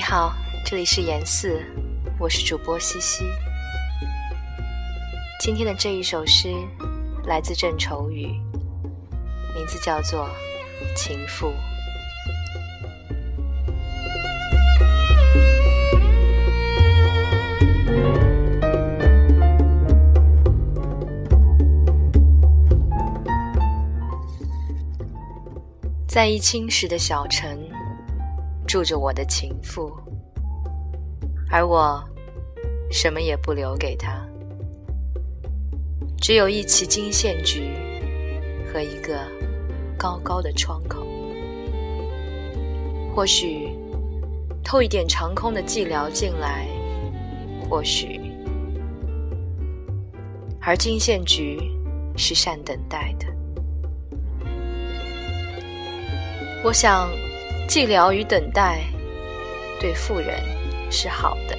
[0.00, 1.62] 你好这里是言四，
[2.18, 3.22] 我是主播西西。
[5.38, 6.48] 今天的这一首诗
[7.26, 8.28] 来自郑愁予，
[9.54, 10.26] 名字叫做
[10.96, 11.48] 《情妇》。
[26.08, 27.68] 在一青石的小城，
[28.70, 29.92] 住着我的情妇，
[31.50, 32.00] 而我
[32.88, 34.24] 什么也不留给她，
[36.20, 37.72] 只有一旗金线菊
[38.72, 39.26] 和一个
[39.98, 41.04] 高高的窗口。
[43.12, 43.76] 或许
[44.62, 46.68] 透一点长空的寂寥进来，
[47.68, 48.20] 或许，
[50.60, 51.58] 而金线菊
[52.16, 53.26] 是善等待的。
[56.62, 57.10] 我想，
[57.70, 58.80] 寂寥与等待
[59.78, 60.40] 对富人
[60.90, 61.56] 是好的。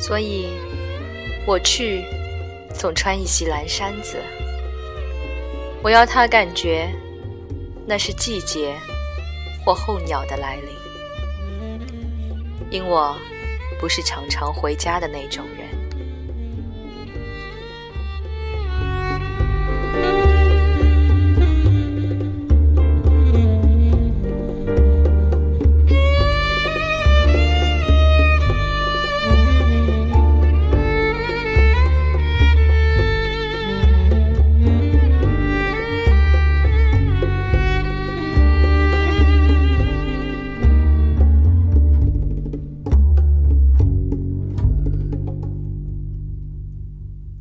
[0.00, 0.48] 所以，
[1.46, 2.02] 我去
[2.74, 4.16] 总穿一袭蓝衫子。
[5.84, 6.90] 我要他感觉
[7.86, 8.74] 那是季节
[9.64, 10.74] 或候鸟的来临，
[12.72, 13.16] 因我
[13.78, 15.77] 不是常常回家的那种人。